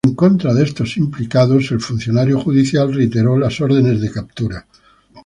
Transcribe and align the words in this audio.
En 0.07 0.15
contra 0.15 0.51
de 0.55 0.63
estos 0.63 0.97
implicados 0.97 1.69
el 1.69 1.79
funcionario 1.79 2.39
judicial 2.41 2.91
reiteró 2.91 3.37
las 3.37 3.61
órdenes 3.61 4.01
de 4.01 4.11
captura 4.11 4.65